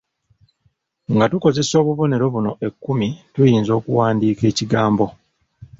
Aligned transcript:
Nga 1.13 1.25
tukozesa 1.31 1.73
obubonero 1.81 2.25
buno 2.33 2.51
ekkumi 2.67 3.07
tuyinza 3.33 3.71
okuwandiika 3.79 4.43
ekigambo. 4.51 5.05